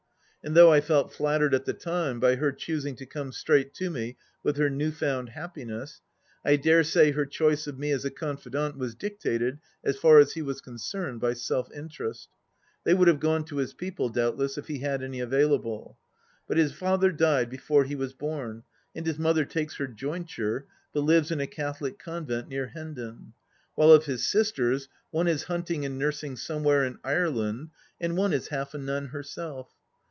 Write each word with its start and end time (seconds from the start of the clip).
And 0.43 0.55
though 0.57 0.73
I 0.73 0.81
felt 0.81 1.13
flattered 1.13 1.53
at 1.53 1.65
the 1.65 1.73
time 1.73 2.19
by 2.19 2.35
her 2.35 2.51
choosing 2.51 2.95
to 2.95 3.05
come 3.05 3.31
straight 3.31 3.75
to 3.75 3.91
me 3.91 4.17
with 4.41 4.57
her 4.57 4.71
new 4.71 4.89
found 4.89 5.29
happiness, 5.29 6.01
I 6.43 6.55
dare 6.55 6.83
say 6.83 7.11
her 7.11 7.27
choice 7.27 7.67
of 7.67 7.77
me 7.77 7.91
as 7.91 8.05
a 8.05 8.09
confidante 8.09 8.75
was 8.79 8.95
dictated, 8.95 9.59
as 9.83 9.97
far 9.97 10.17
as 10.17 10.33
he 10.33 10.41
was 10.41 10.59
concerned, 10.59 11.21
by 11.21 11.33
self 11.33 11.71
interest. 11.71 12.27
They 12.83 12.95
would 12.95 13.07
have 13.07 13.19
gone 13.19 13.45
to 13.45 13.57
his 13.57 13.75
people, 13.75 14.09
doubtless, 14.09 14.57
if 14.57 14.65
he 14.65 14.79
had 14.79 15.03
any 15.03 15.19
available. 15.19 15.99
But 16.47 16.57
his 16.57 16.73
father 16.73 17.11
died 17.11 17.51
before 17.51 17.83
he 17.83 17.93
was 17.95 18.13
born, 18.13 18.63
and 18.95 19.05
his 19.05 19.19
mother 19.19 19.45
takes 19.45 19.75
her 19.75 19.85
jointure, 19.85 20.65
but 20.91 21.01
lives 21.01 21.29
in 21.29 21.39
a 21.39 21.45
Catholic 21.45 21.99
convent 21.99 22.47
near 22.47 22.65
Hendon; 22.65 23.33
while 23.75 23.91
of 23.91 24.05
his 24.05 24.27
sisters, 24.27 24.89
one 25.11 25.27
is 25.27 25.43
hunting 25.43 25.85
and 25.85 25.99
nursing 25.99 26.35
somewhere 26.35 26.83
in 26.83 26.97
Ireland 27.03 27.69
and 27.99 28.17
one 28.17 28.33
is 28.33 28.47
half 28.47 28.73
a 28.73 28.79
nun 28.79 29.09
herself. 29.09 29.69